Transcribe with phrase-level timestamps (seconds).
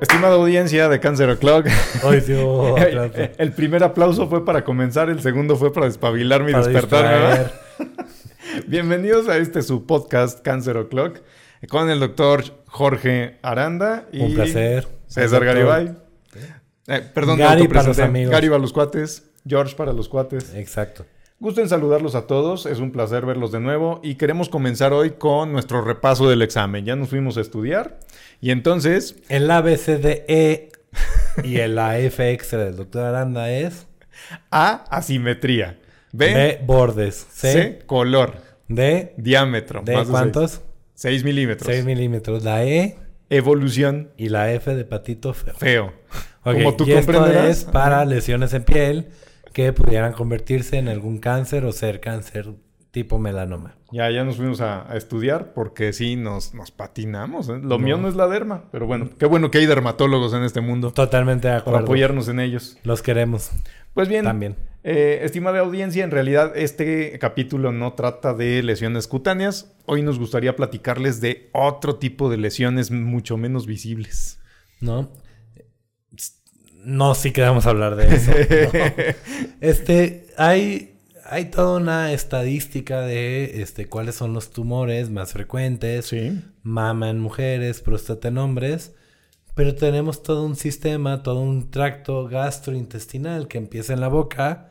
[0.00, 1.66] Estimada audiencia de Cancer O'Clock.
[2.02, 3.32] Ay, Dios, el, aplauso.
[3.36, 7.04] el primer aplauso fue para comenzar, el segundo fue para despabilar mi Para despertar.
[7.04, 7.52] ¿verdad?
[7.78, 8.66] distraer.
[8.66, 11.20] Bienvenidos a este su podcast Cancer O'Clock
[11.68, 14.88] con el doctor Jorge Aranda y Un placer.
[15.06, 15.44] César.
[15.44, 15.94] Garibay.
[16.86, 18.32] Eh, perdón, Gary para los amigos.
[18.32, 20.54] Gary para los cuates, George para los cuates.
[20.54, 21.04] Exacto.
[21.42, 25.12] Gusto en saludarlos a todos, es un placer verlos de nuevo y queremos comenzar hoy
[25.12, 26.84] con nuestro repaso del examen.
[26.84, 27.98] Ya nos fuimos a estudiar
[28.42, 30.68] y entonces El ABCDE
[31.42, 33.86] y el AFX del doctor Aranda es
[34.50, 35.80] A, asimetría.
[36.12, 37.26] B, B, bordes.
[37.32, 38.34] C, C, color.
[38.68, 39.80] D, Diámetro.
[39.82, 40.60] De ¿cuántos?
[40.92, 41.72] 6 milímetros.
[41.72, 42.44] 6 milímetros.
[42.44, 42.98] La E
[43.30, 45.54] Evolución y la F de patito feo.
[45.54, 45.92] feo.
[46.42, 49.08] Como tú y esto es para lesiones en piel
[49.52, 52.50] que pudieran convertirse en algún cáncer o ser cáncer
[52.90, 53.76] tipo melanoma.
[53.92, 57.48] Ya, ya nos fuimos a, a estudiar porque sí nos, nos patinamos.
[57.48, 57.52] ¿eh?
[57.62, 57.78] Lo No.
[57.78, 60.92] mío no es la derma, pero bueno, qué bueno que hay dermatólogos en este mundo
[60.92, 61.78] Totalmente de para acuerdo.
[61.80, 62.78] apoyarnos en ellos.
[62.82, 63.50] Los queremos
[63.94, 64.56] Pues bien, también.
[64.82, 69.72] eh, estimada audiencia, en realidad este capítulo no trata de lesiones cutáneas.
[69.86, 74.38] Hoy nos gustaría platicarles de otro tipo de lesiones mucho menos visibles.
[74.80, 75.08] ¿No?
[76.84, 78.30] No, sí queremos hablar de eso.
[78.32, 78.80] ¿no?
[79.60, 86.40] Este, hay, hay toda una estadística de este, cuáles son los tumores más frecuentes, Sí.
[86.62, 88.94] mama en mujeres, próstata en hombres,
[89.54, 94.70] pero tenemos todo un sistema, todo un tracto gastrointestinal que empieza en la boca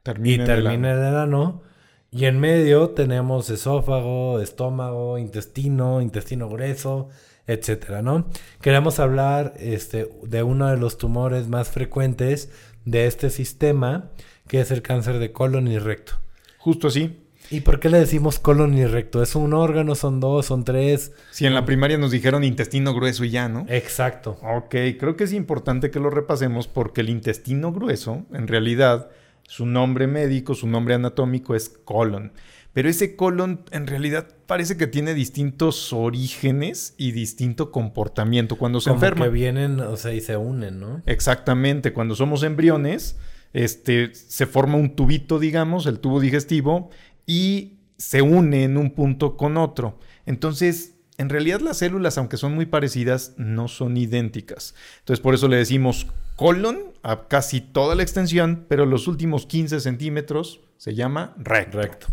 [0.00, 1.62] y Termina en el termina en el ano.
[2.10, 7.08] Y en medio tenemos esófago, estómago, intestino, intestino grueso,
[7.48, 8.28] etcétera, ¿no?
[8.60, 12.50] Queremos hablar este, de uno de los tumores más frecuentes
[12.84, 14.10] de este sistema,
[14.46, 16.12] que es el cáncer de colon y recto.
[16.58, 17.24] Justo así.
[17.50, 19.22] ¿Y por qué le decimos colon y recto?
[19.22, 19.94] ¿Es un órgano?
[19.94, 20.46] ¿Son dos?
[20.46, 21.12] ¿Son tres?
[21.30, 23.64] Si en la primaria nos dijeron intestino grueso y ya, ¿no?
[23.68, 24.38] Exacto.
[24.42, 29.08] Ok, creo que es importante que lo repasemos porque el intestino grueso, en realidad,
[29.44, 32.32] su nombre médico, su nombre anatómico es colon.
[32.72, 38.90] Pero ese colon en realidad parece que tiene distintos orígenes y distinto comportamiento cuando se
[38.90, 39.24] Como enferma.
[39.24, 41.02] que vienen, o sea, y se unen, ¿no?
[41.06, 43.16] Exactamente, cuando somos embriones,
[43.52, 46.90] este, se forma un tubito, digamos, el tubo digestivo,
[47.26, 49.98] y se une en un punto con otro.
[50.24, 54.74] Entonces, en realidad las células, aunque son muy parecidas, no son idénticas.
[55.00, 56.06] Entonces, por eso le decimos
[56.36, 61.78] colon a casi toda la extensión, pero los últimos 15 centímetros se llama recto.
[61.78, 62.06] Recto.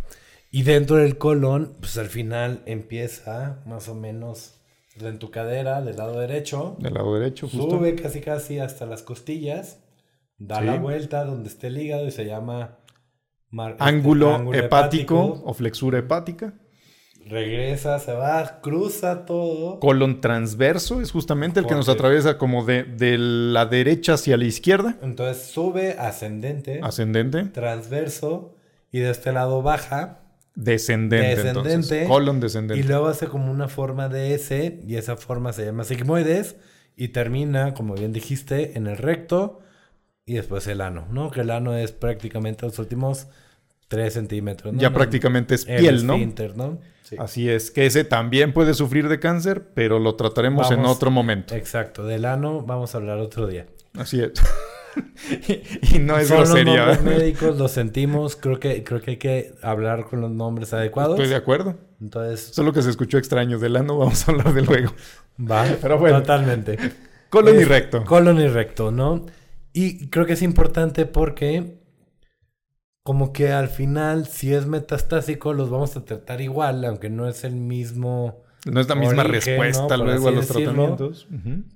[0.56, 4.54] Y dentro del colon, pues al final empieza más o menos
[4.98, 6.78] en tu cadera, del lado derecho.
[6.80, 7.72] Del lado derecho, justo.
[7.78, 9.80] Sube casi casi hasta las costillas.
[10.38, 10.66] Da Sí.
[10.66, 12.78] la vuelta donde esté el hígado y se llama...
[13.50, 16.54] mar- este, Ángulo, hepático, o flexura hepática.
[17.28, 19.80] Regresa, se va, cruza todo.
[19.82, 24.46] Colon transverso es justamente el que nos atraviesa como de, de la derecha hacia la
[24.46, 24.96] izquierda.
[25.02, 27.44] Entonces sube ascendente, Ascendente.
[27.46, 28.56] transverso
[28.92, 30.22] y de este lado baja.
[30.56, 31.28] Descendente.
[31.36, 31.70] Descendente.
[31.72, 32.08] Entonces.
[32.08, 32.88] Colon Y descendente.
[32.88, 36.56] luego hace como una forma de S y esa forma se llama sigmoides
[36.96, 39.60] y termina, como bien dijiste, en el recto
[40.26, 41.30] y después el ano, ¿no?
[41.30, 43.28] Que el ano es prácticamente los últimos
[43.90, 44.80] 3 centímetros, ¿no?
[44.80, 46.14] ya No, prácticamente es el piel, ¿no?
[46.14, 46.80] esfínter, ¿no?
[47.04, 47.18] Sí.
[47.20, 51.54] Así es, que ese también puede sufrir de cáncer, pero lo trataremos en otro momento.
[51.54, 53.68] Exacto, del ano vamos a hablar otro día.
[53.94, 54.32] Así es.
[55.48, 59.18] Y, y no es Son los nombres médicos, los sentimos, creo que, creo que hay
[59.18, 61.16] que hablar con los nombres adecuados.
[61.20, 61.76] Estoy de acuerdo.
[62.02, 64.94] Entonces, Solo que se escuchó extraño del ano, vamos a hablar de luego.
[65.40, 66.20] va, Pero bueno.
[66.20, 66.78] totalmente.
[67.30, 68.04] Colon y recto.
[68.06, 69.26] Colon y recto, ¿no?
[69.74, 71.80] Y creo que es importante porque
[73.04, 77.44] como que al final, si es metastásico, los vamos a tratar igual, aunque no es
[77.44, 80.74] el mismo, No es la misma origen, respuesta luego a los decirlo.
[80.74, 81.28] tratamientos.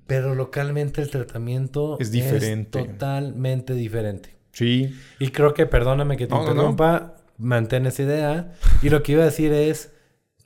[0.07, 2.81] Pero localmente el tratamiento Es diferente.
[2.83, 4.35] totalmente diferente.
[4.51, 4.93] Sí.
[5.19, 6.51] Y creo que, perdóname que te No, no, no.
[6.53, 8.53] interrumpa, mantén esa idea.
[8.81, 9.93] Y lo que iba a decir es,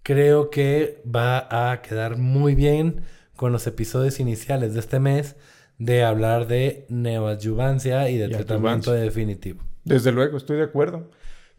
[0.04, 3.02] creo que va a quedar muy bien
[3.36, 5.36] con los episodios iniciales de este mes
[5.80, 8.94] de hablar de neoadyuvancia y de Y tratamiento adyuvancia.
[8.96, 9.64] definitivo.
[9.86, 11.10] Desde luego, estoy de acuerdo.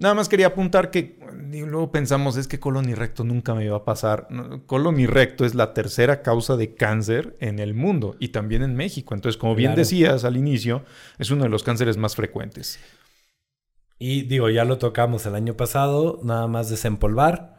[0.04, 1.18] Nada más quería apuntar que
[1.50, 4.28] y luego pensamos, es que colon y recto nunca me iba a pasar.
[4.66, 8.74] Colon y recto es la tercera causa de cáncer en el mundo y también en
[8.74, 9.14] México.
[9.14, 9.78] Entonces, como bien Claro.
[9.78, 10.84] decías al inicio,
[11.18, 12.78] es uno de los cánceres más frecuentes.
[13.98, 17.54] Y digo, ya lo tocamos el año pasado, nada más desempolvar.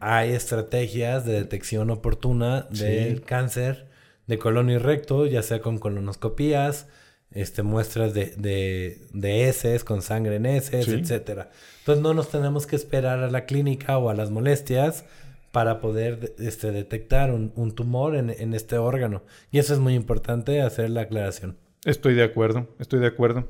[0.00, 2.84] Hay estrategias de detección oportuna Sí.
[2.84, 3.90] del cáncer
[4.26, 6.88] de colon y recto, ya sea con colonoscopías,
[7.34, 10.92] este, muestras de, de, de heces, con sangre en heces, Sí.
[10.92, 11.50] etcétera.
[11.80, 15.04] Entonces no nos tenemos que esperar a la clínica o a las molestias
[15.52, 19.22] para poder este, detectar un, un tumor en, en este órgano.
[19.50, 21.56] Y eso es muy importante hacer la aclaración.
[21.84, 23.48] Estoy de acuerdo, estoy de acuerdo.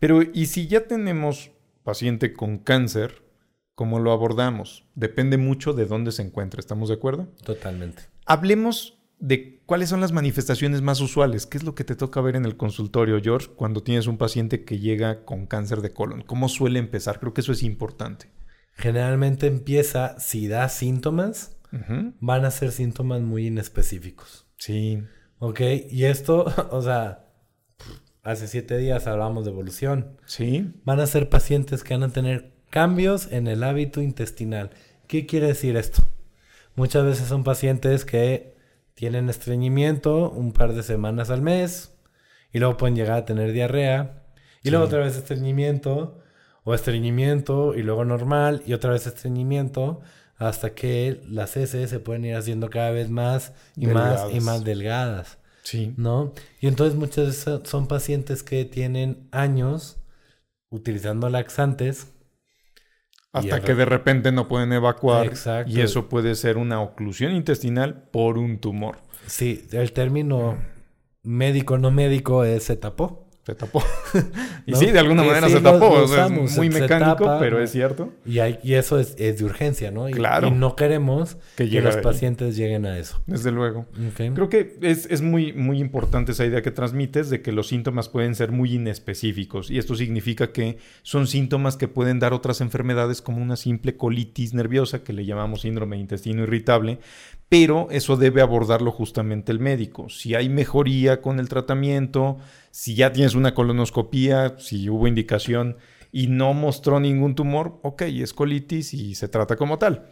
[0.00, 1.50] Pero, ¿y si ya tenemos
[1.82, 3.22] paciente con cáncer?
[3.74, 4.84] ¿Cómo lo abordamos?
[4.94, 7.28] Depende mucho de dónde se encuentra, ¿estamos de acuerdo?
[7.44, 8.04] Totalmente.
[8.24, 11.46] Hablemos de cuáles son las manifestaciones más usuales.
[11.46, 14.64] ¿Qué es lo que te toca ver en el consultorio, George, cuando tienes un paciente
[14.64, 16.22] que llega con cáncer de colon?
[16.22, 17.20] ¿Cómo suele empezar?
[17.20, 18.30] Creo que eso es importante.
[18.76, 21.56] Generalmente empieza, si da síntomas,
[22.20, 24.46] van a ser síntomas muy inespecíficos.
[24.56, 25.02] Sí,
[25.38, 25.60] ¿Ok?
[25.90, 27.26] Y esto, o sea,
[28.22, 30.16] hace siete días hablamos de evolución.
[30.26, 34.70] sí, Van a ser pacientes que van a tener cambios en el hábito intestinal.
[35.06, 36.02] ¿Qué quiere decir esto?
[36.76, 38.53] Muchas veces son pacientes que
[38.94, 41.96] tienen estreñimiento un par de semanas al mes
[42.52, 44.22] y luego pueden llegar a tener diarrea
[44.62, 46.20] y luego otra vez estreñimiento
[46.62, 50.00] o estreñimiento y luego normal y otra vez estreñimiento
[50.36, 54.42] hasta que las heces se pueden ir haciendo cada vez más y más y Delgadas.
[54.44, 55.38] más delgadas.
[55.62, 55.94] sí.
[55.96, 56.32] ¿no?
[56.60, 59.98] Y entonces muchas veces son pacientes que tienen años
[60.70, 62.08] utilizando laxantes.
[63.34, 65.26] Hasta que de repente no pueden evacuar.
[65.26, 65.70] Exacto.
[65.70, 68.98] Y eso puede ser una oclusión intestinal por un tumor.
[69.26, 70.56] Sí, el término
[71.22, 73.23] médico no médico es se tapó.
[73.44, 73.82] Se tapó.
[74.66, 74.78] y ¿No?
[74.78, 75.96] sí, de alguna manera sí se tapó.
[75.96, 77.62] lo o sea, usamos, es muy se mecánico, tapa, pero ¿no?
[77.64, 78.12] es cierto.
[78.24, 80.08] Y, hay, y eso es, es de urgencia, ¿no?
[80.08, 80.48] Y, Claro.
[80.48, 83.22] y no queremos Que los pacientes lleguen a eso.
[83.26, 83.86] Desde luego.
[84.16, 88.08] Creo que es, es muy, muy importante esa idea que transmites de que los síntomas
[88.08, 93.20] pueden ser muy inespecíficos y esto significa que son síntomas que pueden dar otras enfermedades
[93.22, 96.98] como una simple colitis nerviosa que le llamamos síndrome de intestino irritable,
[97.48, 100.08] pero eso debe abordarlo justamente el médico.
[100.08, 102.38] Si hay mejoría con el tratamiento,
[102.70, 105.76] si ya tienes una colonoscopía, si hubo indicación
[106.10, 110.06] y no mostró ningún tumor, ok, es colitis y se trata como tal.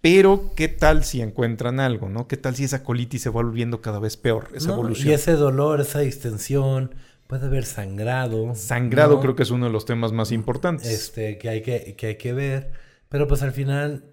[0.00, 2.28] Pero, ¿qué tal si encuentran algo, no?
[2.28, 5.08] ¿Qué tal si esa colitis se va volviendo cada vez peor, esa No, evolución?
[5.08, 6.94] y ese dolor, esa distensión,
[7.26, 8.54] puede haber sangrado.
[8.54, 9.20] Sangrado ¿no?
[9.22, 10.86] creo que es uno de los temas más importantes.
[10.90, 12.72] este, que, hay que, que hay que ver.
[13.08, 14.04] Pero pues al final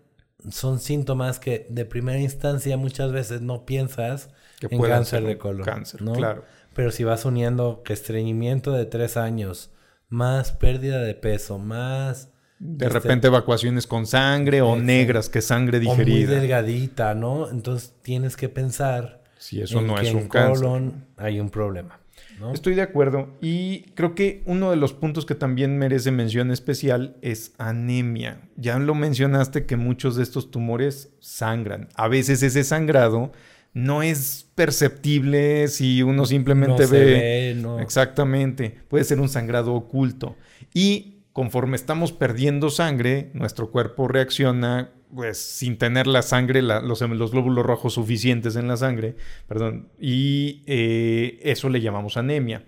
[0.50, 4.30] son síntomas que de primera instancia muchas veces no piensas
[4.60, 5.66] que en cáncer de colon.
[5.66, 6.14] Cáncer, ¿no?
[6.14, 6.44] claro.
[6.74, 9.72] Pero si vas uniendo que estreñimiento de tres años,
[10.10, 12.30] más pérdida de peso, más...
[12.60, 16.40] De este, repente evacuaciones con sangre o negras, que sangre o muy digerida.
[16.40, 17.50] delgadita, ¿no?
[17.50, 20.64] Entonces tienes que pensar Si eso en no que es en un cáncer.
[20.64, 22.00] colon hay un problema,
[22.40, 22.54] ¿no?
[22.54, 23.30] Estoy de acuerdo.
[23.42, 28.42] Y creo que uno de los puntos que también merece mención especial es anemia.
[28.56, 31.90] Ya lo mencionaste que muchos de estos tumores sangran.
[31.96, 33.32] A veces ese sangrado
[33.74, 37.06] no es perceptible si uno simplemente No ve.
[37.06, 37.80] ve, no.
[37.80, 38.78] Exactamente.
[38.88, 40.36] Puede ser un sangrado oculto.
[40.74, 47.32] Y conforme estamos perdiendo sangre, nuestro cuerpo reacciona pues sin tener la sangre, los, los
[47.32, 49.16] glóbulos rojos suficientes en la sangre,
[49.48, 52.66] perdón, y eh, eso le llamamos anemia.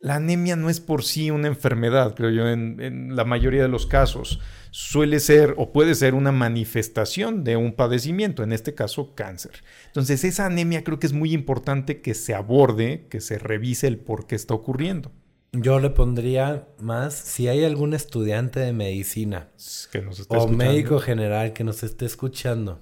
[0.00, 3.86] La anemia no es por sí una enfermedad, creo yo, en la mayoría de los
[3.86, 4.40] casos.
[4.70, 9.64] Suele ser o puede ser una manifestación de un padecimiento, en este caso cáncer.
[9.86, 13.98] Entonces, esa anemia creo que es muy importante que se aborde, que se revise el
[13.98, 15.10] por qué está ocurriendo.
[15.52, 19.48] Yo le pondría más, si hay algún estudiante de medicina
[19.90, 20.64] Que nos esté o escuchando.
[20.64, 22.80] médico general que nos esté escuchando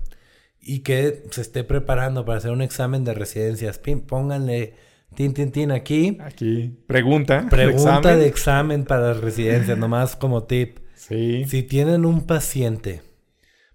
[0.60, 4.74] y que se esté preparando para hacer un examen de residencias, pim, pónganle
[5.14, 6.19] tin, tin, tin aquí.
[6.20, 7.46] Aquí, pregunta.
[7.50, 8.19] Pregunta examen.
[8.19, 10.79] de examen para residencias, nomás como tip.
[10.96, 11.44] Sí.
[11.46, 13.02] Si tienen un paciente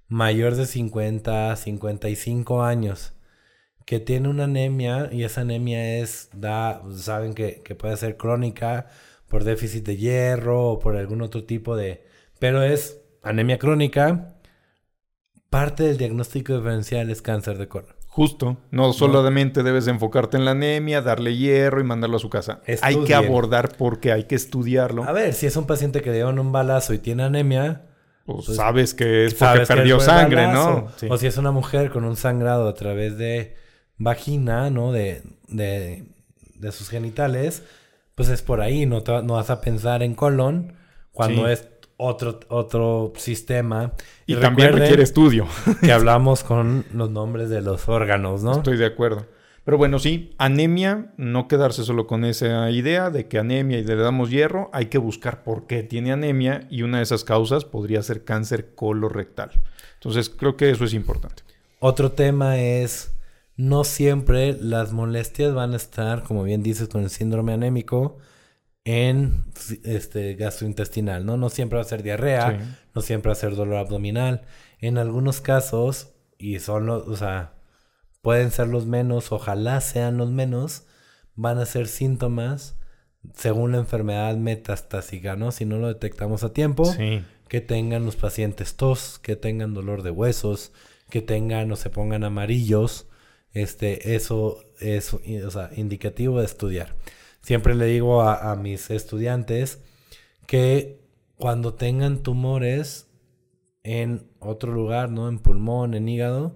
[0.09, 3.13] mayor de 50, 55 años
[3.91, 8.87] que tiene una anemia y esa anemia es, da, saben que, que puede ser crónica
[9.27, 12.07] por déficit de hierro o por algún otro tipo de...
[12.39, 14.35] Pero es anemia crónica,
[15.49, 17.93] parte del diagnóstico diferencial es cáncer de colon.
[18.07, 18.55] Justo.
[18.71, 22.61] No solamente debes enfocarte en la anemia, darle hierro y mandarlo a su casa.
[22.81, 25.03] Hay que abordar porque hay que estudiarlo.
[25.03, 27.89] A ver, si es un paciente que dieron un balazo y tiene anemia,
[28.25, 30.71] Pues pues, sabes que es porque perdió sangre, balazo.
[30.71, 30.91] ¿no?
[30.95, 31.07] Sí.
[31.09, 33.59] O si es una mujer con un sangrado a través de
[34.03, 34.91] vagina, ¿no?
[34.91, 36.05] De, de,
[36.55, 37.63] de sus genitales,
[38.15, 40.73] pues es por ahí, no, te- no vas a pensar en colon
[41.11, 41.51] cuando Sí.
[41.53, 41.67] es
[41.97, 43.93] otro, otro sistema.
[44.25, 45.45] y también requiere estudio.
[45.81, 48.53] que hablamos con los nombres de los órganos, ¿no?
[48.53, 49.25] Estoy de acuerdo.
[49.63, 53.95] Pero bueno, sí, anemia, no quedarse solo con esa idea de que anemia y le
[53.95, 58.01] damos hierro, hay que buscar por qué tiene anemia y una de esas causas podría
[58.01, 59.51] ser cáncer colorectal.
[59.93, 61.43] Entonces, creo que eso es importante.
[61.79, 63.11] Otro tema es,
[63.57, 68.17] no siempre las molestias van a estar, como bien dices, con el síndrome anémico
[68.83, 69.43] en
[69.83, 71.37] este gastrointestinal, ¿no?
[71.37, 72.65] No siempre va a ser diarrea, Sí.
[72.95, 74.41] no siempre va a ser dolor abdominal.
[74.79, 77.53] En algunos casos, y son los, o sea,
[78.21, 80.83] pueden ser los menos, ojalá sean los menos,
[81.35, 82.75] van a ser síntomas
[83.35, 85.51] según la enfermedad metastásica, ¿no?
[85.51, 87.23] Si no lo detectamos a tiempo, Sí.
[87.47, 90.71] que tengan los pacientes tos, que tengan dolor de huesos,
[91.11, 93.05] que tengan o se pongan amarillos,
[93.53, 96.95] este, eso es o sea, indicativo de estudiar.
[97.41, 99.79] Siempre le digo a, a mis estudiantes
[100.47, 100.99] que
[101.35, 103.07] cuando tengan tumores
[103.83, 105.27] en otro lugar, ¿no?
[105.27, 106.55] En pulmón, en hígado,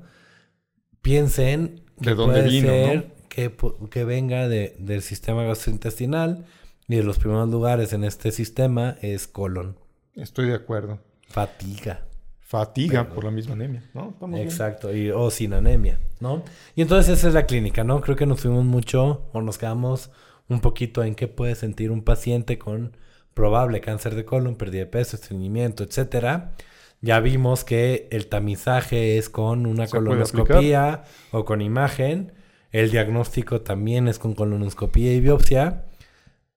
[1.01, 3.55] piensen que ¿De dónde vino, ser que,
[3.89, 6.45] que venga de- del sistema gastrointestinal
[6.87, 9.77] y de los primeros lugares en este sistema es colon,
[10.13, 10.99] Estoy de acuerdo.
[11.27, 12.05] fatiga.
[12.47, 14.11] Fatiga por la misma anemia, ¿no?
[14.11, 14.47] Estamos bien.
[14.47, 16.43] Exacto, y, o sin anemia, ¿no?
[16.75, 18.01] Y entonces esa es la clínica, ¿no?
[18.01, 20.11] Creo que nos fuimos mucho o nos quedamos
[20.47, 22.97] un poquito en qué puede sentir un paciente con
[23.33, 26.53] probable cáncer de colon, pérdida de peso, estreñimiento, etcétera.
[27.01, 32.31] Ya vimos que el tamizaje es con una colonoscopía o con imagen.
[32.71, 35.85] El diagnóstico también es con colonoscopía y biopsia.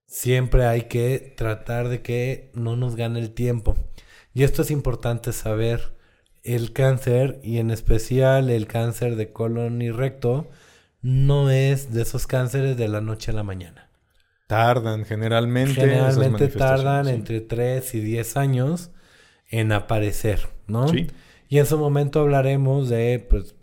[0.04, 3.74] Siempre hay que tratar de que no nos gane el tiempo.
[4.34, 5.96] Y esto es importante saber.
[6.44, 10.48] El cáncer, y en especial el cáncer de colon y recto,
[11.02, 13.88] no es de esos cánceres de la noche a la mañana.
[14.46, 15.74] Tardan generalmente.
[15.74, 17.12] Generalmente tardan sí.
[17.12, 18.90] entre 3 y 10 años
[19.50, 20.88] en aparecer, ¿no?
[20.88, 21.06] Sí.
[21.48, 23.54] Y en su momento hablaremos de pues,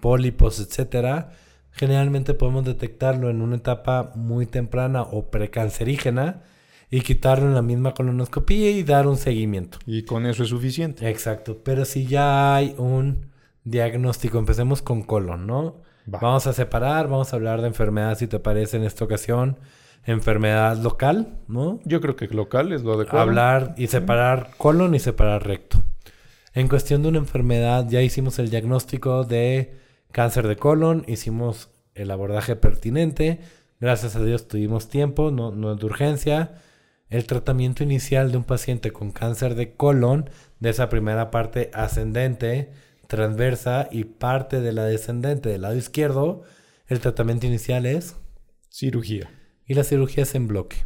[0.00, 1.32] pólipos, etcétera.
[1.72, 6.42] Generalmente podemos detectarlo en una etapa muy temprana o precancerígena
[6.90, 9.78] y quitarlo en la misma colonoscopía y dar un seguimiento.
[9.86, 11.08] Y con eso es suficiente.
[11.08, 13.26] Exacto, pero si ya hay un
[13.64, 15.76] diagnóstico, empecemos con colon, ¿no?
[16.12, 16.20] Va.
[16.20, 19.58] Vamos a separar, vamos a hablar de enfermedad, si te parece, en esta ocasión,
[20.04, 21.80] enfermedad local, ¿no?
[21.84, 23.20] Yo creo que local es lo adecuado.
[23.20, 25.82] Hablar y separar colon y separar recto.
[26.54, 29.76] En cuestión de una enfermedad, ya hicimos el diagnóstico de
[30.10, 33.40] cáncer de colon, hicimos el abordaje pertinente,
[33.80, 36.62] gracias a Dios tuvimos tiempo, no, no es de urgencia.
[37.08, 40.28] El tratamiento inicial de un paciente con cáncer de colon,
[40.60, 42.70] de esa primera parte ascendente,
[43.06, 46.42] transversa y parte de la descendente del lado izquierdo,
[46.86, 48.16] el tratamiento inicial es
[48.70, 49.30] Cirugía.
[49.66, 50.76] y la cirugía es en bloque.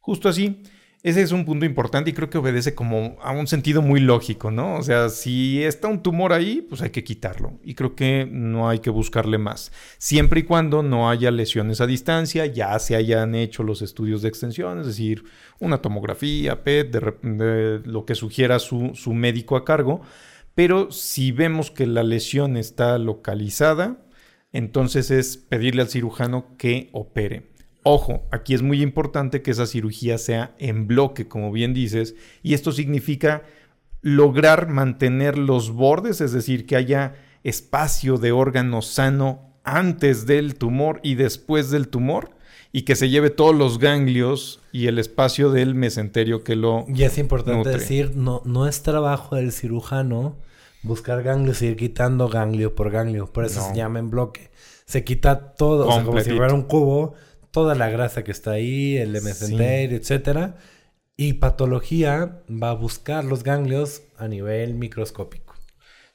[0.00, 0.62] Justo así.
[1.04, 4.52] Ese es un punto importante y creo que obedece como a un sentido muy lógico,
[4.52, 4.76] ¿no?
[4.76, 7.58] O sea, si está un tumor ahí, pues hay que quitarlo.
[7.64, 9.72] Y creo que no hay que buscarle más.
[9.98, 14.28] Siempre y cuando no haya lesiones a distancia, ya se hayan hecho los estudios de
[14.28, 15.24] extensión, es decir,
[15.58, 16.94] una tomografía, PET,
[17.84, 20.02] lo que sugiera su, su médico a cargo.
[20.54, 23.98] Pero si vemos que la lesión está localizada,
[24.52, 27.51] entonces es pedirle al cirujano que opere.
[27.84, 32.54] Ojo, aquí es muy importante que esa cirugía sea en bloque, como bien dices, y
[32.54, 33.42] esto significa
[34.02, 41.00] lograr mantener los bordes, es decir, que haya espacio de órgano sano antes del tumor
[41.02, 42.30] y después del tumor,
[42.72, 46.86] y que se lleve todos los ganglios y el espacio del mesenterio que lo...
[46.88, 47.72] Y es importante nutre.
[47.78, 50.36] decir, no, no es trabajo del cirujano
[50.82, 53.26] buscar ganglios y ir quitando ganglio por ganglio.
[53.26, 53.68] Por eso No.
[53.68, 54.50] se llama en bloque.
[54.86, 57.14] Se quita todo, o sea, como si fuera un cubo,
[57.52, 60.56] toda la grasa que está ahí, el mesenterio, etcétera.
[61.16, 65.54] Y patología va a buscar los ganglios a nivel microscópico.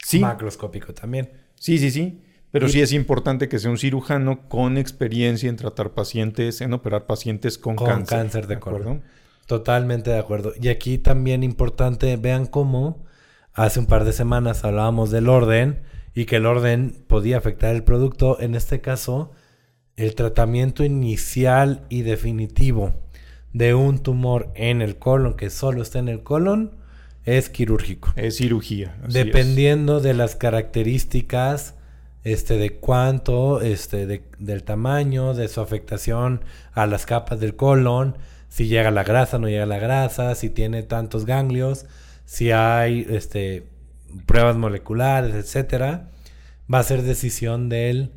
[0.03, 1.31] Sí, Macroscópico también.
[1.55, 2.21] sí, sí, sí.
[2.51, 6.73] Pero Y- sí es importante que sea un cirujano con experiencia en tratar pacientes, en
[6.73, 8.17] operar pacientes con, Con cáncer.
[8.17, 8.81] cáncer de colon.
[8.81, 9.01] acuerdo?
[9.47, 10.53] Totalmente de acuerdo.
[10.59, 13.05] Y aquí también importante, vean cómo
[13.53, 15.81] hace un par de semanas hablábamos del orden
[16.15, 18.39] y que el orden podía afectar el producto.
[18.39, 19.31] En este caso,
[19.97, 22.93] el tratamiento inicial y definitivo
[23.53, 26.71] de un tumor en el colon, que solo está en el colon,
[27.25, 28.13] es quirúrgico.
[28.15, 28.95] Es cirugía.
[29.07, 29.13] es.
[29.13, 31.73] Dependiendo de las características,
[32.23, 36.41] este, de cuánto, este, de- del tamaño, de su afectación
[36.73, 38.17] a las capas del colon,
[38.49, 41.85] si llega la grasa, no llega la grasa, si tiene tantos ganglios,
[42.25, 43.65] si hay, este,
[44.25, 46.09] pruebas moleculares, etcétera,
[46.73, 48.11] va a ser decisión del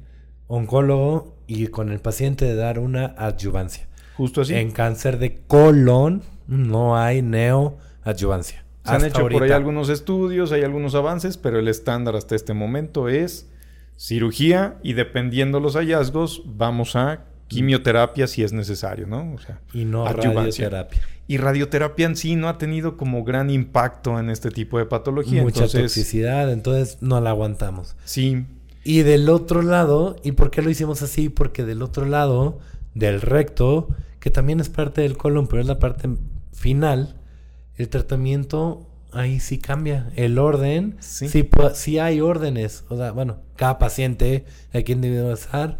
[0.51, 3.87] oncólogo y con el paciente de dar una adyuvancia.
[4.17, 4.55] Justo así.
[4.55, 8.65] En cáncer de colon no hay neoadyuvancia.
[8.85, 12.53] Se han hecho por ahí algunos estudios, hay algunos avances, pero el estándar hasta este
[12.53, 13.49] momento es
[13.97, 19.35] cirugía y dependiendo los hallazgos vamos a quimioterapia si es necesario, ¿no?
[19.35, 20.69] O sea, Y no adyuvancia.
[20.69, 21.03] radioterapia.
[21.29, 25.43] Y radioterapia en sí no ha tenido como gran impacto en este tipo de patología.
[25.43, 27.95] Mucha entonces, toxicidad, entonces no la aguantamos.
[28.05, 28.47] sí,
[28.85, 31.29] Y del otro lado, ¿y por qué lo hicimos así?
[31.29, 32.59] Porque del otro lado,
[32.95, 33.89] del recto,
[34.21, 36.09] que también es parte del colon, pero es la parte
[36.53, 37.17] final,
[37.77, 40.11] el tratamiento ahí sí cambia.
[40.17, 41.29] El orden, Sí.
[41.29, 42.85] sí, sí hay órdenes.
[42.89, 45.79] O sea, bueno, cada paciente hay que individualizar.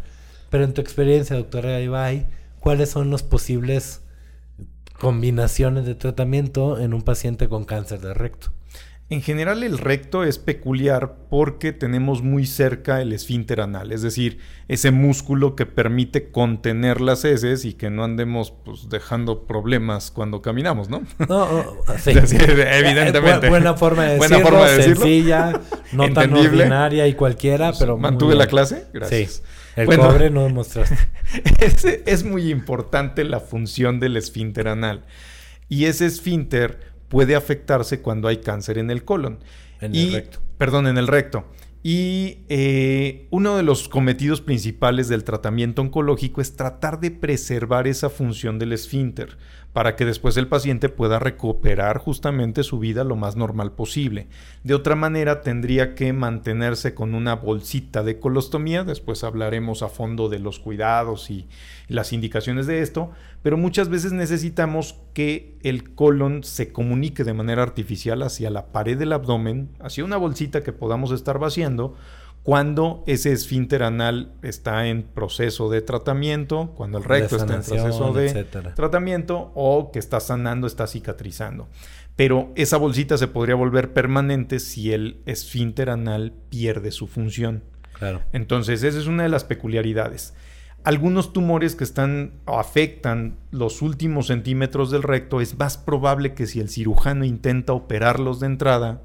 [0.49, 2.27] Pero en tu experiencia, doctora Ibai,
[2.59, 4.01] ¿cuáles son los posibles
[4.99, 8.51] combinaciones de tratamiento en un paciente con cáncer de recto?
[9.11, 14.39] En general el recto es peculiar porque tenemos muy cerca el esfínter anal, es decir,
[14.69, 20.41] ese músculo que permite contener las heces y que no andemos pues, dejando problemas cuando
[20.41, 21.03] caminamos, ¿no?
[21.27, 22.11] No, oh, sí.
[22.11, 23.47] Evidentemente.
[23.47, 25.01] Bu- buena forma de Buena decirlo, forma de decirlo.
[25.03, 28.85] sencilla, no tan ordinaria y cualquiera, pero muy ¿Mantuve la clase?
[28.93, 29.31] Gracias.
[29.33, 29.41] Sí.
[29.75, 30.07] El Bueno.
[30.07, 30.97] cobre no demostraste.
[31.59, 35.03] es, es muy importante la función del esfínter anal.
[35.67, 39.37] Y ese esfínter puede afectarse cuando hay cáncer en el colon.
[39.81, 40.39] En Y- el recto.
[40.57, 41.45] Perdón, en el recto.
[41.83, 48.09] Y eh, uno de los cometidos principales del tratamiento oncológico es tratar de preservar esa
[48.09, 49.37] función del esfínter
[49.73, 54.27] para que después el paciente pueda recuperar justamente su vida lo más normal posible.
[54.63, 58.83] De otra manera, tendría que mantenerse con una bolsita de colostomía.
[58.83, 61.47] Después hablaremos a fondo de los cuidados y,
[61.91, 63.11] las indicaciones de esto.
[63.43, 68.97] Pero muchas veces necesitamos que el colon se comunique de manera artificial hacia la pared
[68.97, 71.95] del abdomen, hacia una bolsita que podamos estar vaciando
[72.43, 78.13] cuando ese esfínter anal está en proceso de tratamiento, cuando el recto está en proceso
[78.13, 78.73] de etcétera.
[78.73, 81.67] tratamiento o que está sanando, está cicatrizando.
[82.15, 87.63] Pero esa bolsita se podría volver permanente si el esfínter anal pierde su función.
[87.93, 88.21] Claro.
[88.33, 90.33] Entonces, esa es una de las peculiaridades.
[90.83, 96.47] Algunos tumores que están o afectan los últimos centímetros del recto, es más probable que
[96.47, 99.03] si el cirujano intenta operarlos de entrada,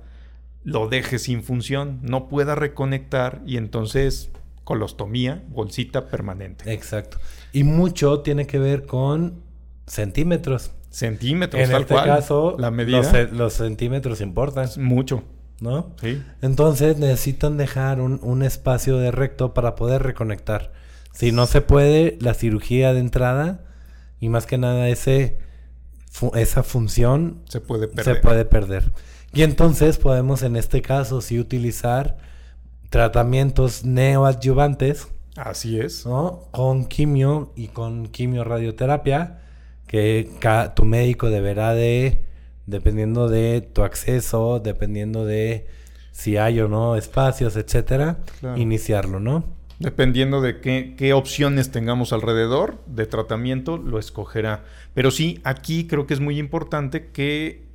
[0.67, 4.31] lo deje sin función, no pueda reconectar y entonces
[4.65, 6.73] colostomía, bolsita permanente.
[6.73, 7.19] Exacto.
[7.53, 9.41] Y mucho tiene que ver con
[9.87, 10.73] centímetros.
[10.91, 12.07] Centímetros, en tal este cual.
[12.07, 15.23] caso, la medida Los, ce- los centímetros importan, mucho.
[15.61, 15.95] ¿no?
[16.01, 16.21] Sí.
[16.43, 20.73] Entonces necesitan dejar un, un espacio de recto para poder reconectar.
[21.13, 23.65] Si no se puede, la cirugía de entrada
[24.21, 25.39] y más que nada ese,
[26.11, 28.17] fu- esa función Se puede perder.
[28.17, 28.93] se puede perder.
[29.37, 32.17] Y entonces podemos en este caso sí utilizar
[32.89, 36.07] tratamientos neoadyuvantes, Así es.
[36.07, 36.45] ¿no?
[36.53, 39.41] Con quimio y con quimioradioterapia
[39.87, 40.31] que
[40.75, 42.25] tu médico deberá de,
[42.65, 45.67] dependiendo de tu acceso, dependiendo de
[46.13, 48.57] si hay o no espacios, etcétera, Claro.
[48.57, 49.45] iniciarlo, ¿no?
[49.79, 54.65] Dependiendo de qué, qué opciones tengamos alrededor de tratamiento, lo escogerá.
[54.95, 57.66] Pero sí, aquí creo que es muy importante que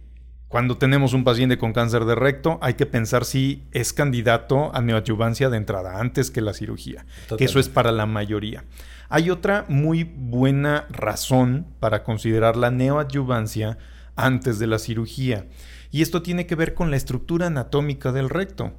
[0.52, 4.82] cuando tenemos un paciente con cáncer de recto, hay que pensar si es candidato a
[4.82, 7.06] neoadyuvancia de entrada, antes que la cirugía.
[7.38, 8.66] Que eso es para la mayoría.
[9.08, 13.78] Hay otra muy buena razón para considerar la neoadyuvancia
[14.18, 15.48] antes de la cirugía.
[15.90, 18.74] Y esto tiene que ver con la estructura anatómica del recto.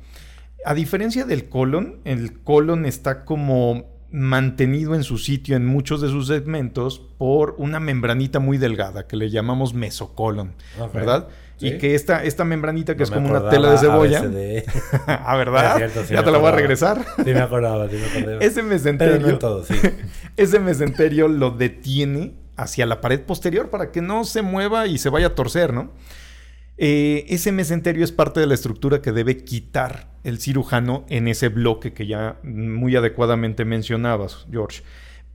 [0.66, 6.08] A diferencia del colon, el colon está como mantenido en su sitio en muchos de
[6.08, 10.52] sus segmentos por una membranita muy delgada que le llamamos mesocolon.
[10.92, 11.28] ¿verdad?
[11.56, 11.68] Sí.
[11.68, 14.22] Y que esta, esta membranita que No es me como una tela de cebolla.
[15.06, 15.72] Ah, ¿verdad?
[15.72, 17.04] Es cierto, sí ya te la voy a regresar.
[17.24, 18.44] Sí me acordaba, sí me acordaba.
[18.44, 19.74] Ese Pero mesenterio, no todo, sí.
[20.36, 25.08] ese mesenterio lo detiene hacia la pared posterior para que no se mueva y se
[25.08, 25.90] vaya a torcer, ¿no?
[26.78, 31.48] Eh, ese mesenterio es parte de la estructura que debe quitar el cirujano en ese
[31.48, 34.82] bloque que ya muy adecuadamente mencionabas, George.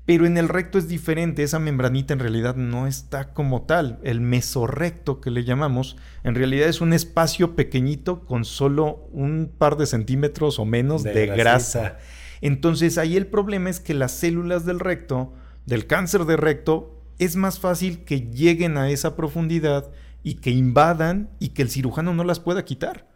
[0.06, 4.00] Pero en el recto es diferente, esa membranita en realidad no está como tal.
[4.04, 9.76] El mesorrecto que le llamamos, en realidad es un espacio pequeñito con solo un par
[9.76, 11.98] de centímetros o menos de, De grasa.
[12.40, 15.34] Entonces ahí el problema es que las células del recto,
[15.66, 19.92] del cáncer de recto, es más fácil que lleguen a esa profundidad
[20.24, 23.08] y que invadan y que el cirujano no las pueda quitar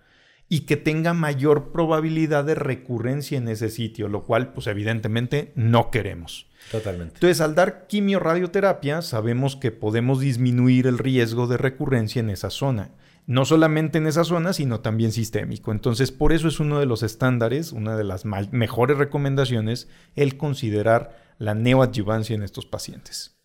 [0.51, 5.91] y que tenga mayor probabilidad de recurrencia en ese sitio, lo cual pues evidentemente no
[5.91, 6.49] queremos.
[6.71, 7.13] Totalmente.
[7.13, 12.91] Entonces, al dar quimioradioterapia, sabemos que podemos disminuir el riesgo de recurrencia en esa zona.
[13.27, 15.71] No solamente en esa zona, sino también sistémico.
[15.71, 19.87] Entonces, por eso es uno de los estándares, una de las mejores recomendaciones,
[20.17, 23.40] el considerar la neoadyuvancia en estos pacientes.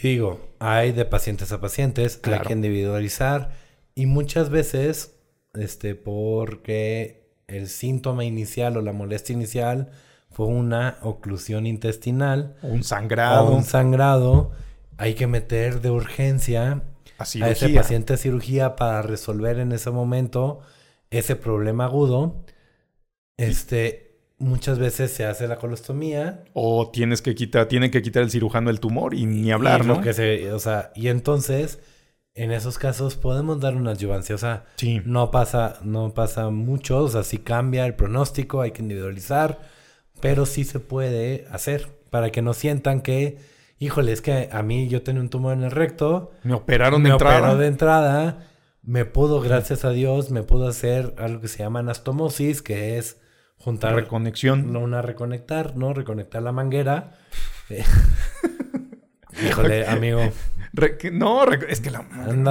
[0.00, 3.52] Y digo, hay de pacientes a pacientes, hay que individualizar.
[3.94, 5.16] Y muchas veces,
[5.54, 9.90] este, porque el síntoma inicial o la molestia inicial
[10.30, 14.52] fue una oclusión intestinal Un o sangrado, un sangrado,
[14.98, 16.82] hay que meter de urgencia
[17.18, 20.60] a a ese paciente a cirugía para resolver en ese momento
[21.10, 22.44] ese problema agudo.
[23.36, 24.07] Este,
[24.38, 28.70] muchas veces se hace la colostomía O tienes que quitar, tiene que quitar el cirujano
[28.70, 30.00] el tumor y ni hablar, y ¿no?
[30.00, 31.80] que se- o sea, y entonces
[32.34, 34.34] en esos casos podemos dar una adyuvancia.
[34.36, 35.02] O sea, Sí.
[35.04, 36.98] no pasa, no pasa mucho.
[37.02, 39.58] O sea, sí cambia el pronóstico, hay que individualizar.
[40.20, 43.38] Pero sí se puede hacer para que no sientan que,
[43.80, 46.30] híjole, es que a mí yo tenía un tumor en el recto.
[46.44, 47.38] Me operaron me de entrada.
[47.40, 48.46] operó de entrada.
[48.82, 53.20] Me pudo, gracias a Dios, me pudo hacer algo que se llama anastomosis, que es
[53.58, 54.72] juntar Reconexión.
[54.72, 55.92] no una reconectar, ¿no?
[55.94, 57.12] Reconectar la manguera.
[57.70, 57.84] Eh,
[59.48, 60.20] Híjole, amigo.
[60.72, 62.04] Re- no, es que la...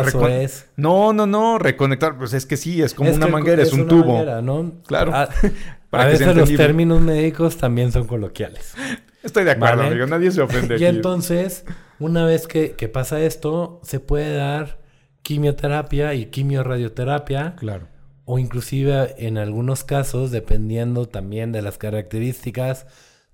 [0.10, 0.70] Suez.
[0.76, 3.82] No, no, no, reconectar, pues es que sí, es como Es una manguera, es, un
[3.82, 4.14] una tubo.
[4.14, 4.74] manguera, ¿no?
[4.86, 5.14] Claro.
[5.14, 5.28] A,
[5.90, 8.74] Para a veces los términos médicos también son coloquiales.
[9.24, 9.90] Estoy de acuerdo, Vale.
[9.90, 10.96] amigo, nadie se ofende Y aquí.
[10.96, 11.66] entonces,
[12.00, 14.80] una vez que, que pasa esto, se puede dar
[15.24, 17.56] quimioterapia y quimiorradioterapia.
[17.58, 17.88] Claro.
[18.30, 22.86] O inclusive en algunos casos, dependiendo también de las características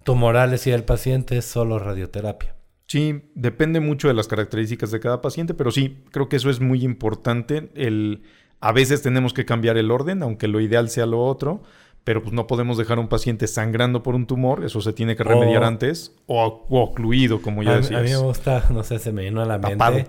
[0.03, 2.55] tumorales y del paciente, solo radioterapia.
[2.85, 6.59] Sí, depende mucho de las características de cada paciente, pero sí, creo que eso es
[6.59, 7.71] muy importante.
[7.73, 8.21] El,
[8.59, 11.63] a veces tenemos que cambiar el orden, aunque lo ideal sea lo otro,
[12.03, 15.15] pero pues no podemos dejar a un paciente sangrando por un tumor, eso se tiene
[15.15, 17.99] que remediar O- antes, o, o ocluido, como ya A, decías.
[18.01, 19.99] a mí me gusta, no sé, se me vino a la mente Tapado.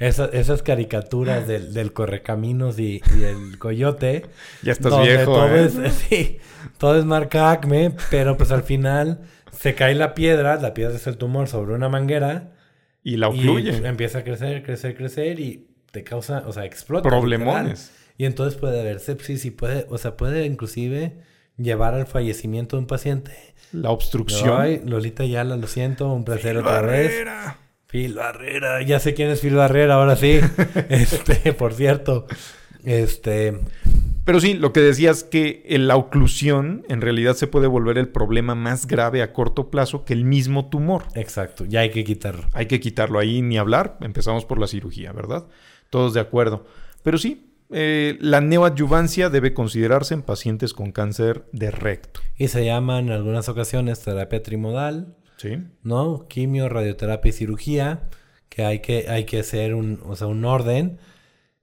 [0.00, 4.26] esa- esas caricaturas del, del correcaminos y, y el coyote.
[4.62, 5.64] Ya estás donde viejo, Todo, ¿eh?
[5.66, 6.38] es, sí,
[6.78, 9.20] todo es marca Acme, pero pues al final
[9.52, 12.52] se cae la piedra, la piedra es el tumor sobre una manguera
[13.04, 13.86] Y la y ocluye.
[13.86, 17.08] empieza a crecer, crecer, crecer y te causa, o sea, explota.
[17.08, 17.92] Problemones.
[17.92, 18.00] literal.
[18.18, 21.16] Y entonces puede haber sepsis y puede, o sea, puede inclusive
[21.56, 23.32] llevar al fallecimiento de un paciente.
[23.72, 24.60] La obstrucción.
[24.60, 27.12] Ay, Lolita Yala, lo siento, un placer Phil otra vez.
[27.86, 30.40] Phil Barrera, ya sé quién es Phil Barrera, ahora sí.
[30.88, 32.26] este, por cierto,
[32.84, 33.60] este,
[34.24, 38.08] Pero sí, lo que decías que en la oclusión en realidad se puede volver el
[38.08, 41.04] problema más grave a corto plazo que el mismo tumor.
[41.14, 42.48] exacto, ya hay que quitarlo.
[42.52, 43.96] Hay que quitarlo ahí ni hablar.
[44.00, 45.46] Empezamos por la cirugía, ¿verdad?
[45.88, 46.66] Todos de acuerdo.
[47.02, 52.20] Pero sí, eh, la neoadyuvancia debe considerarse en pacientes con cáncer de recto.
[52.36, 55.58] Y se llama en algunas ocasiones terapia trimodal, ¿Sí?
[55.82, 56.26] ¿no?
[56.28, 58.08] Quimio, radioterapia y cirugía,
[58.48, 60.98] que hay que, hay que hacer un, o sea, un orden.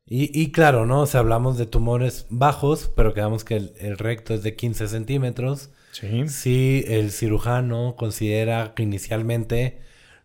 [0.06, 1.02] Y, y claro, ¿no?
[1.02, 4.88] O sea, hablamos de tumores bajos, pero quedamos que el, el recto es de 15
[4.88, 5.70] centímetros.
[5.92, 6.28] Sí.
[6.28, 9.80] Si el cirujano considera que inicialmente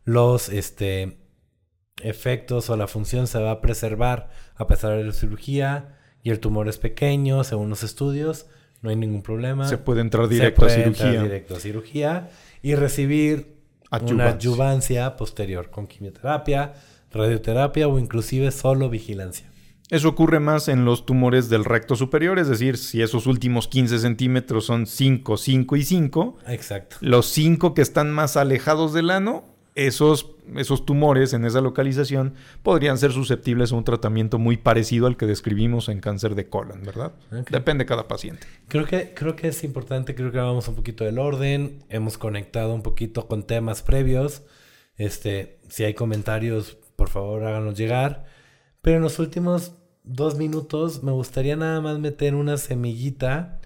[0.04, 1.18] los este,
[2.02, 6.40] efectos o la función se va a preservar a pesar de la cirugía y el
[6.40, 8.46] tumor es pequeño, según los estudios,
[8.82, 9.68] no hay ningún problema.
[9.68, 11.22] Se puede entrar Se directo a puede entrar cirugía.
[11.22, 12.30] directo a cirugía
[12.62, 13.56] y recibir
[14.02, 16.74] una adyuvancia posterior con quimioterapia,
[17.12, 19.50] radioterapia o inclusive solo vigilancia.
[19.88, 24.00] Eso ocurre más en los tumores del recto superior, es decir, si esos últimos 15
[24.00, 26.96] centímetros son 5, 5 y 5, Exacto.
[27.00, 29.44] los 5 que están más alejados del ano,
[29.76, 35.18] esos, esos tumores en esa localización podrían ser susceptibles a un tratamiento muy parecido al
[35.18, 37.12] que describimos en cáncer de colon, ¿verdad?
[37.50, 38.46] Depende de cada paciente.
[38.68, 42.74] Creo que, creo que es importante, creo que vamos un poquito del orden, hemos conectado
[42.74, 44.42] un poquito con temas previos.
[44.96, 48.24] Este, si hay comentarios, por favor háganos llegar.
[48.80, 53.60] Pero en los últimos dos minutos me gustaría nada más meter una semillita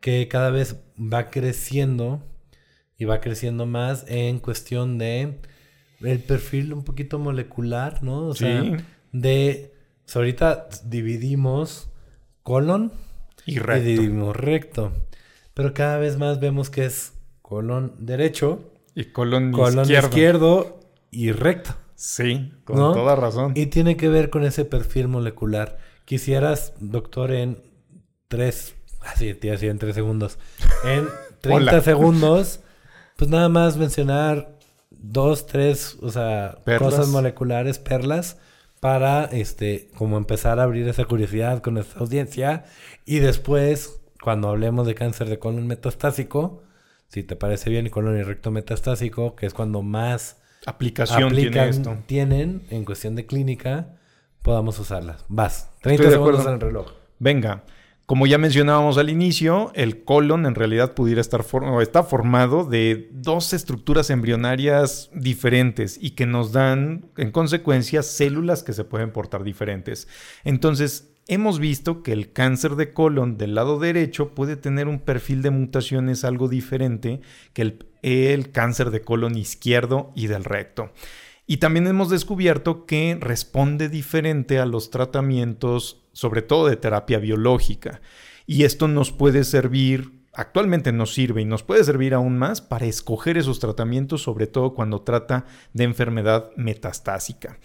[0.00, 2.22] que cada vez va creciendo
[3.00, 5.40] y va creciendo más en cuestión de
[6.02, 8.26] el perfil un poquito molecular, ¿no?
[8.28, 8.72] O sea, Sí.
[9.12, 9.72] de...
[10.06, 11.90] o sea, ahorita dividimos
[12.42, 12.92] colon
[13.46, 13.84] Y y recto.
[13.88, 14.92] dividimos recto.
[15.54, 20.08] Pero cada vez más vemos que es colon derecho, Y colon, colon izquierdo.
[20.08, 21.70] izquierdo, y recto.
[21.96, 22.92] Sí, con ¿No?
[22.92, 23.52] toda razón.
[23.56, 25.78] Y tiene que ver con ese perfil molecular.
[26.06, 27.62] Quisieras, doctor, en
[28.28, 30.38] tres, así te iba a decir en tres segundos,
[30.84, 31.06] en
[31.40, 31.80] 30 Hola.
[31.82, 32.60] segundos,
[33.20, 34.56] pues nada más mencionar
[34.88, 36.90] dos, tres, o sea, Perlas.
[36.90, 38.38] cosas moleculares, perlas,
[38.80, 42.64] para este, como empezar a abrir esa curiosidad con nuestra audiencia.
[43.04, 46.62] Y después, cuando hablemos de cáncer de colon metastásico,
[47.08, 51.68] si te parece bien, y colon y recto metastásico, que es cuando más Aplicación tiene
[51.68, 51.98] esto.
[52.06, 53.96] tienen en cuestión de clínica,
[54.40, 55.26] podamos usarlas.
[55.28, 56.86] Vas, 30 de segundos en el reloj.
[57.18, 57.64] Venga,
[58.10, 63.08] como ya mencionábamos al inicio, el colon en realidad pudiera estar for- está formado de
[63.12, 69.44] dos estructuras embrionarias diferentes y que nos dan, en consecuencia, células que se pueden portar
[69.44, 70.08] diferentes.
[70.42, 75.40] Entonces, hemos visto que el cáncer de colon del lado derecho puede tener un perfil
[75.42, 77.20] de mutaciones algo diferente
[77.52, 80.90] que el, el cáncer de colon izquierdo y del recto.
[81.46, 88.00] Y también hemos descubierto que responde diferente a los tratamientos, sobre todo de terapia biológica.
[88.46, 92.86] Y esto nos puede servir, actualmente nos sirve y nos puede servir aún más para
[92.86, 97.58] escoger esos tratamientos, sobre todo cuando trata de enfermedad metastásica.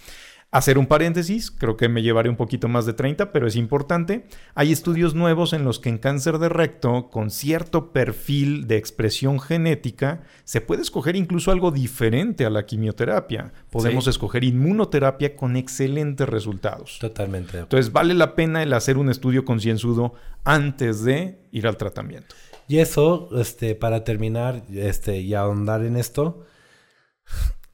[0.52, 4.26] Hacer un paréntesis, creo que me llevaré un poquito más de 30, pero es importante.
[4.54, 9.42] Hay estudios nuevos en los que en cáncer de recto, con cierto perfil de expresión
[9.42, 13.52] genética, se puede escoger incluso algo diferente a la quimioterapia.
[13.70, 14.12] Podemos Sí.
[14.12, 17.00] escoger inmunoterapia con excelentes resultados.
[17.02, 17.60] Totalmente.
[17.60, 20.14] Entonces vale la pena el hacer un estudio concienzudo
[20.46, 22.34] antes de ir al tratamiento.
[22.70, 26.46] Y eso, este, para terminar, este, y ahondar en esto,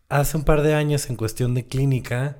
[0.09, 2.37] hace un par de años en cuestión de clínica,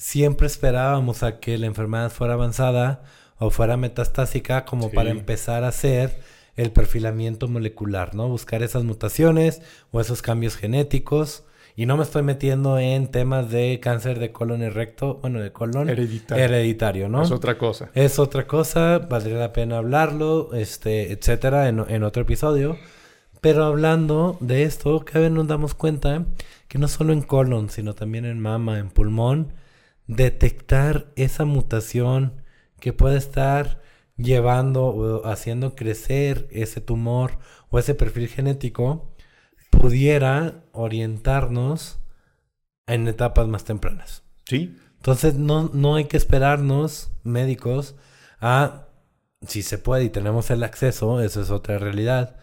[0.00, 3.02] siempre esperábamos a que la enfermedad fuera avanzada
[3.38, 4.94] o fuera metastásica como Sí.
[4.96, 6.18] para empezar a hacer
[6.56, 8.26] el perfilamiento molecular, ¿no?
[8.28, 9.60] Buscar esas mutaciones
[9.92, 11.44] o esos cambios genéticos.
[11.76, 15.52] Y no me estoy metiendo en temas de cáncer de colon y recto, bueno, de
[15.52, 16.44] colon Hereditario.
[16.44, 17.22] hereditario, ¿no?
[17.22, 17.90] Es otra cosa.
[17.94, 22.76] Es otra cosa, valdría la pena hablarlo, este, etcétera, en, en otro episodio.
[23.42, 26.24] Pero hablando de esto, cada vez nos damos cuenta
[26.68, 29.52] que no solo en colon, sino también en mama, en pulmón,
[30.10, 32.42] detectar esa mutación
[32.80, 33.80] que puede estar
[34.16, 37.38] llevando o haciendo crecer ese tumor
[37.70, 39.14] o ese perfil genético,
[39.70, 42.00] pudiera orientarnos
[42.86, 44.24] en etapas más tempranas.
[44.46, 47.94] Sí, Entonces no, no hay que esperarnos, médicos,
[48.40, 48.88] a,
[49.46, 52.36] si se puede y tenemos el acceso, eso es otra realidad,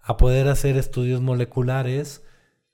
[0.00, 2.24] a poder hacer estudios moleculares.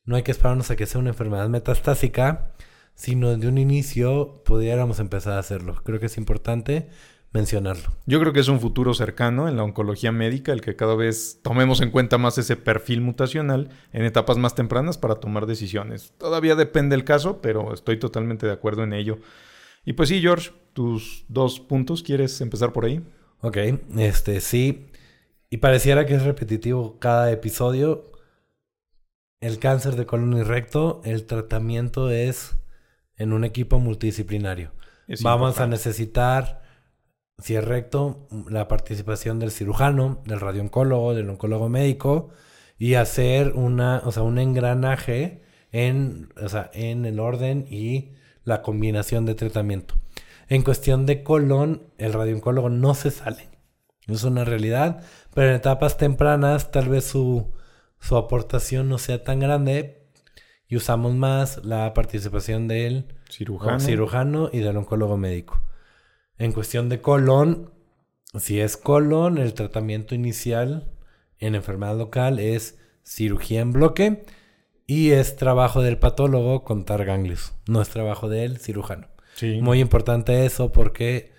[0.04, 2.54] No hay que esperarnos a que sea una enfermedad metastásica,
[2.98, 5.80] sino de un inicio pudiéramos empezar a hacerlo.
[5.84, 6.88] Creo que es importante
[7.32, 7.92] mencionarlo.
[8.06, 11.38] Yo creo que es un futuro cercano en la oncología médica el que cada vez
[11.42, 16.12] tomemos en cuenta más ese perfil mutacional en etapas más tempranas para tomar decisiones.
[16.18, 19.18] Todavía depende el caso, pero estoy totalmente de acuerdo en ello.
[19.84, 23.00] Y pues sí, George, tus dos puntos, ¿quieres empezar por ahí?
[23.42, 23.58] Ok,
[23.96, 24.88] este sí.
[25.50, 28.10] Y pareciera que es repetitivo cada episodio.
[29.40, 32.56] El cáncer de colon y recto, el tratamiento es
[33.18, 34.72] en un equipo multidisciplinario.
[35.06, 36.62] Es Vamos a necesitar,
[37.38, 42.30] si es recto, la participación del cirujano, del radiooncólogo, del oncólogo médico
[42.78, 48.12] y hacer una, o sea, un engranaje en, o sea, en el orden y
[48.44, 49.94] la combinación de tratamiento.
[50.48, 53.48] En cuestión de colon, el radiooncólogo no se sale.
[54.06, 55.02] Es una realidad,
[55.34, 57.52] pero en etapas tempranas tal vez su,
[58.00, 59.97] su aportación no sea tan grande
[60.68, 63.80] y usamos más la participación del Cirujano.
[63.80, 65.62] cirujano y del oncólogo médico.
[66.36, 67.72] En cuestión de colon,
[68.38, 70.92] si es colon, el tratamiento inicial
[71.38, 74.24] en enfermedad local es cirugía en bloque
[74.86, 79.08] y es trabajo del patólogo contar ganglios, no es trabajo del cirujano.
[79.34, 79.60] Sí.
[79.62, 81.32] Muy importante eso porque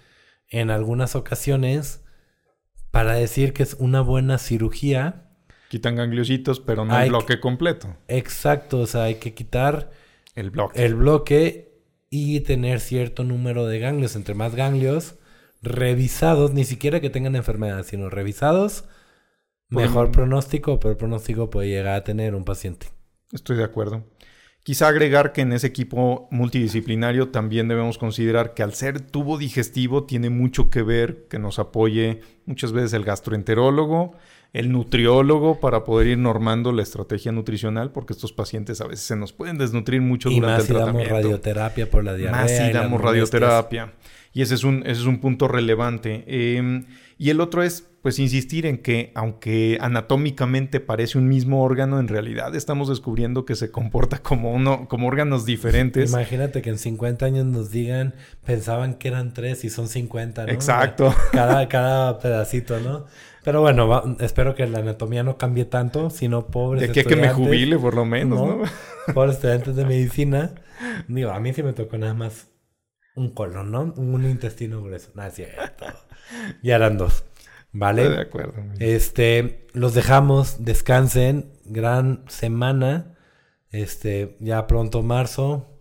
[0.48, 2.04] en algunas ocasiones,
[2.92, 5.29] para decir que es una buena cirugía,
[5.70, 7.96] Quitan gangliositos, pero no Hay el bloque completo.
[8.10, 9.92] exacto, o sea, hay que quitar
[10.36, 10.84] El bloque.
[10.86, 11.72] el bloque
[12.10, 14.16] y tener cierto número de ganglios.
[14.16, 15.16] Entre más ganglios
[15.62, 18.86] revisados, ni siquiera que tengan enfermedad, sino revisados,
[19.70, 22.88] mejor Pueden- pronóstico, pero pronóstico puede llegar a tener un paciente.
[23.32, 24.06] Estoy de acuerdo.
[24.64, 30.04] Quizá agregar que en ese equipo multidisciplinario también debemos considerar que al ser tubo digestivo
[30.06, 34.16] tiene mucho que ver que nos apoye muchas veces el gastroenterólogo,
[34.54, 39.16] el nutriólogo para poder ir normando la estrategia nutricional porque estos pacientes a veces se
[39.16, 41.16] nos pueden desnutrir mucho Y durante más el si damos tratamiento.
[41.16, 42.42] radioterapia por la diarrea.
[42.42, 43.94] Más si damos radioterapia.
[44.34, 46.24] Y ese es un, ese es un punto relevante.
[46.28, 46.84] Eh,
[47.18, 52.08] y el otro es, pues, insistir en que, aunque anatómicamente parece un mismo órgano, en
[52.08, 56.12] realidad estamos descubriendo que se comporta como, uno, como órganos diferentes.
[56.12, 58.14] Imagínate que en 50 años nos digan,
[58.46, 60.52] pensaban que eran tres y son 50, ¿no?
[60.52, 61.14] Exacto.
[61.34, 63.06] Cada, cada pedacito, ¿no?
[63.44, 67.04] Pero bueno, va- espero que la anatomía no cambie tanto, sino pobres De aquí a
[67.04, 68.62] que me jubile, por lo menos, ¿no?
[69.14, 70.56] Pobres estudiantes de medicina.
[71.08, 72.48] Digo, a mí sí me tocó nada más
[73.16, 73.94] un colon, ¿no?
[73.98, 75.12] Un intestino grueso.
[75.16, 75.86] Nada, cierto.
[76.62, 77.14] Ya eran dos.
[77.14, 77.26] Estoy
[77.72, 78.18] de ¿Vale?
[78.22, 78.54] acuerdo.
[78.80, 81.52] Este, los dejamos, descansen.
[81.66, 83.16] Gran semana.
[83.72, 85.78] Este, ya pronto marzo.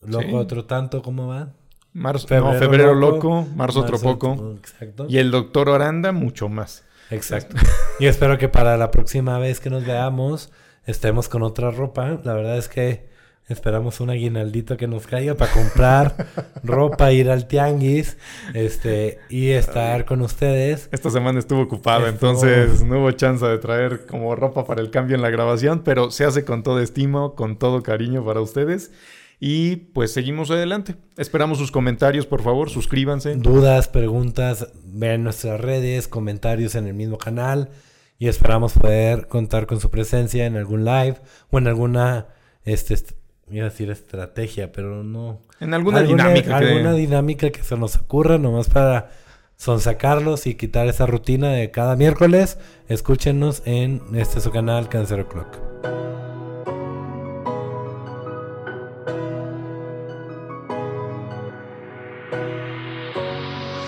[0.00, 0.34] Loco Sí.
[0.34, 1.54] otro tanto, ¿cómo va?
[1.92, 4.54] Marzo, Febrero no, febrero loco, loco, marzo, otro poco.
[4.58, 5.06] Exacto.
[5.08, 6.84] Y el doctor Aranda, mucho más.
[7.10, 7.56] Exacto.
[8.00, 10.52] Y espero que para la próxima vez que nos veamos
[10.86, 12.20] estemos con otra ropa.
[12.22, 13.08] La verdad es que
[13.48, 16.14] esperamos un aguinaldito que nos caiga para comprar
[16.62, 18.16] ropa, ir al tianguis,
[18.54, 20.88] este, y estar con ustedes.
[20.92, 24.90] Esta semana estuvo ocupada, Estuvo- entonces no hubo chance de traer como ropa para el
[24.90, 28.92] cambio en la grabación, pero se hace con todo estimo, con todo cariño para ustedes.
[29.40, 30.96] Y pues seguimos adelante.
[31.16, 33.36] Esperamos sus comentarios, por favor, suscríbanse.
[33.36, 37.70] Dudas, preguntas, vean nuestras redes, comentarios en el mismo canal
[38.18, 41.16] y esperamos poder contar con su presencia en algún live
[41.50, 42.26] o en alguna
[42.64, 43.12] este, est-
[43.48, 45.40] iba a decir estrategia, pero no.
[45.60, 46.56] En alguna, dinámica.
[46.56, 49.10] Alguna dinámica que se nos ocurra, nomás para
[49.56, 52.58] sonsacarlos y quitar esa rutina de cada miércoles.
[52.88, 55.58] Escúchenos en este su canal Cancer O'Clock.